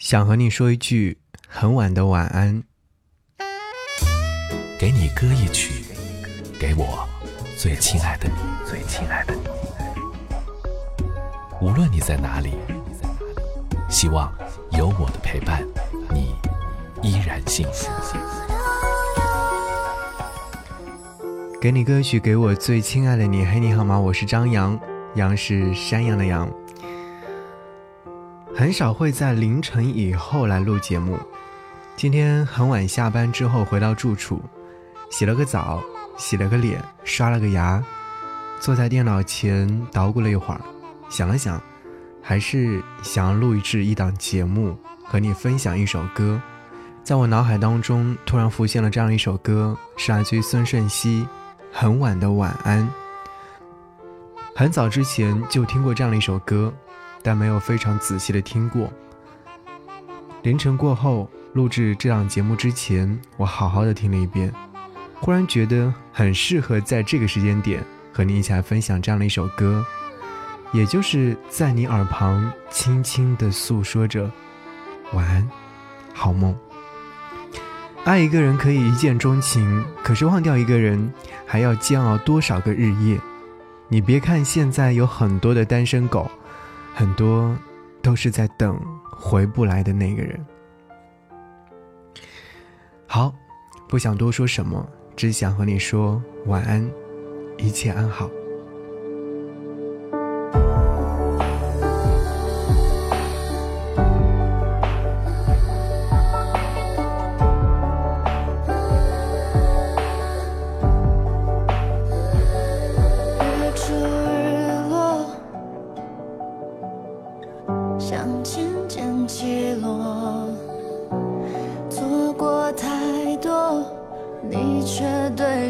[0.00, 2.62] 想和你说一句很晚的晚安，
[4.78, 5.84] 给你歌一曲，
[6.58, 7.06] 给我
[7.58, 8.34] 最亲爱的你，
[8.66, 9.42] 最亲爱的你。
[11.60, 12.54] 无论你在哪里，
[13.90, 14.32] 希望
[14.70, 15.62] 有我的陪伴，
[16.08, 16.34] 你
[17.02, 17.90] 依然幸福。
[21.60, 23.44] 给你歌曲，给我最亲爱的你。
[23.44, 24.00] 嘿，你好吗？
[24.00, 24.80] 我是张扬，
[25.16, 26.50] 杨是山羊的羊。
[28.60, 31.18] 很少会在凌晨以后来录节目。
[31.96, 34.38] 今天很晚下班之后回到住处，
[35.10, 35.82] 洗了个澡，
[36.18, 37.82] 洗了个脸，刷了个牙，
[38.60, 40.60] 坐在电脑前捣鼓了一会儿，
[41.08, 41.58] 想了想，
[42.20, 46.38] 还是想要录制一档节目，和你分享一首歌。
[47.02, 51.22] 在我脑海当中突然浮现了这样一首歌，是来自于孙盛希，
[51.72, 52.86] 《很晚的晚安》。
[54.54, 56.70] 很早之前就听过这样的一首歌。
[57.22, 58.92] 但没有非常仔细的听过。
[60.42, 64.52] 凌晨过后录制这档节目之前，我好好的听了一遍，
[65.20, 69.84] 忽然觉得很适合在这个时间点和你一起来分享这样的一首歌，
[70.72, 74.30] 也就是在你耳旁轻轻的诉说着
[75.12, 75.46] 晚安，
[76.14, 76.56] 好梦。
[78.04, 81.12] 爱一个人可以一见钟情，可是忘掉一个人
[81.44, 83.20] 还要煎熬多少个日夜？
[83.88, 86.30] 你别看现在有很多的单身狗。
[87.00, 87.56] 很多
[88.02, 88.78] 都是在等
[89.10, 90.38] 回不来的那个人。
[93.06, 93.34] 好，
[93.88, 96.86] 不想多说什么，只想和你说晚安，
[97.56, 98.28] 一切安好。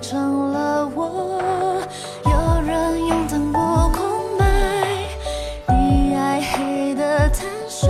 [0.00, 1.42] 成了我。
[2.24, 2.30] 有
[2.66, 3.58] 人用灯补
[3.92, 4.44] 空白，
[5.68, 7.88] 你爱黑的坦率，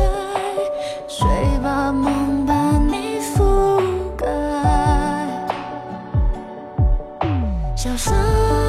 [1.06, 1.26] 谁
[1.62, 3.80] 把梦把你覆
[4.16, 4.26] 盖，
[7.76, 8.67] 小声。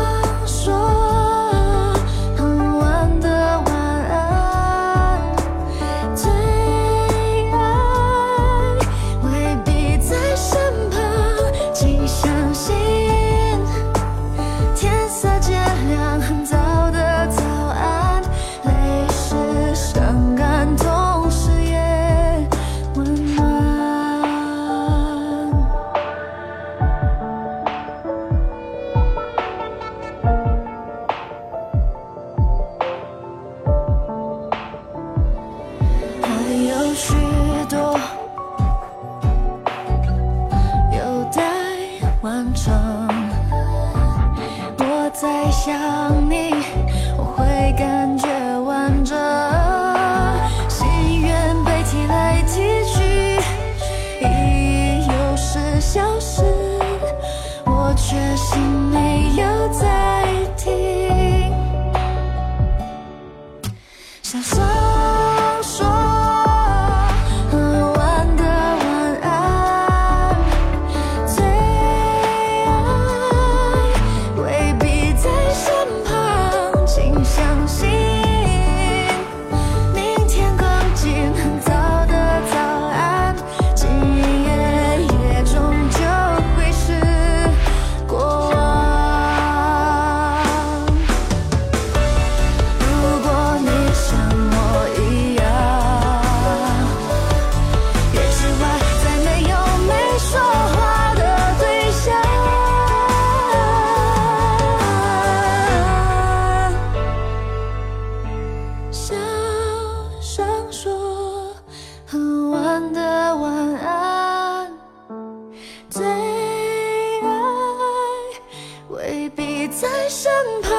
[119.20, 120.32] 未必在身
[120.62, 120.79] 旁。